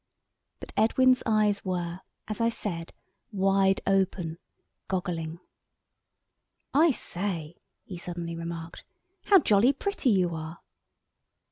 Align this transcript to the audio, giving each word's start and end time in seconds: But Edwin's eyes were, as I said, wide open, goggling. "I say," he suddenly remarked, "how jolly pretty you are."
But 0.59 0.73
Edwin's 0.75 1.21
eyes 1.27 1.63
were, 1.63 2.01
as 2.27 2.41
I 2.41 2.49
said, 2.49 2.91
wide 3.31 3.81
open, 3.85 4.39
goggling. 4.87 5.39
"I 6.73 6.89
say," 6.89 7.57
he 7.85 7.99
suddenly 7.99 8.35
remarked, 8.35 8.83
"how 9.25 9.37
jolly 9.37 9.73
pretty 9.73 10.09
you 10.09 10.33
are." 10.33 10.57